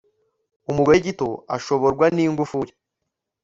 [0.69, 2.71] umugore gito ashoborwa n'ingufuri